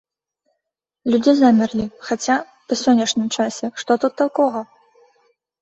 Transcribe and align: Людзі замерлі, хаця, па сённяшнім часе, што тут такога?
Людзі 1.15 1.33
замерлі, 1.41 1.85
хаця, 2.09 2.37
па 2.71 2.79
сённяшнім 2.83 3.27
часе, 3.37 3.73
што 3.83 3.91
тут 4.07 4.13
такога? 4.23 4.61